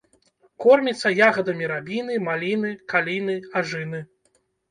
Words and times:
Корміцца 0.63 1.09
ягадамі 1.25 1.65
рабіны, 1.73 2.17
маліны, 2.29 2.71
каліны, 2.93 3.35
ажыны. 3.61 3.99